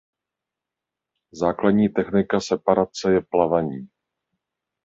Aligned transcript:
Základní 1.33 1.89
technika 1.89 2.39
separace 2.39 3.11
je 3.13 3.21
plavení. 3.21 3.87